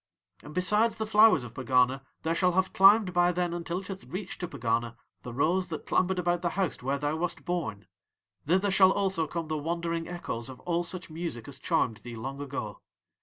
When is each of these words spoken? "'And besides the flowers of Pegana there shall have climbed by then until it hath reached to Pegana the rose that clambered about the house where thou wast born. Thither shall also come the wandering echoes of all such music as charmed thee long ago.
"'And 0.41 0.55
besides 0.55 0.97
the 0.97 1.05
flowers 1.05 1.43
of 1.43 1.53
Pegana 1.53 2.01
there 2.23 2.33
shall 2.33 2.53
have 2.53 2.73
climbed 2.73 3.13
by 3.13 3.31
then 3.31 3.53
until 3.53 3.81
it 3.81 3.87
hath 3.87 4.05
reached 4.05 4.39
to 4.39 4.47
Pegana 4.47 4.95
the 5.21 5.31
rose 5.31 5.67
that 5.67 5.85
clambered 5.85 6.17
about 6.17 6.41
the 6.41 6.49
house 6.57 6.81
where 6.81 6.97
thou 6.97 7.15
wast 7.17 7.45
born. 7.45 7.85
Thither 8.47 8.71
shall 8.71 8.91
also 8.91 9.27
come 9.27 9.47
the 9.47 9.59
wandering 9.59 10.07
echoes 10.07 10.49
of 10.49 10.59
all 10.61 10.81
such 10.81 11.11
music 11.11 11.47
as 11.47 11.59
charmed 11.59 11.97
thee 11.97 12.15
long 12.15 12.39
ago. 12.41 12.81